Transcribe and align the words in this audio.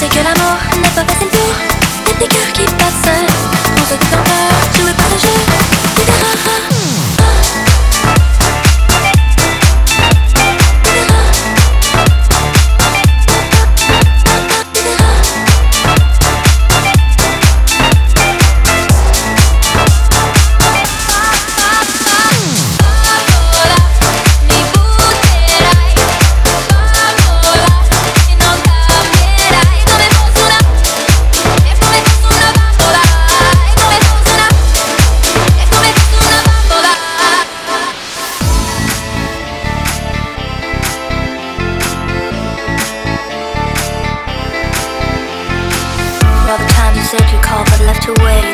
sais 0.00 0.08
que 0.08 0.24
l'amour 0.24 0.56
n'est 0.76 0.88
pas 0.94 1.04
passé 1.04 1.26
le 1.26 1.30
tour, 1.30 1.54
y'a 2.06 2.14
des 2.18 2.26
cœurs 2.26 2.52
qui 2.54 2.64
passent, 2.64 3.04
on 3.76 3.84
se 3.84 3.96
dit 3.96 4.14
en 4.16 4.89
away. 48.18 48.49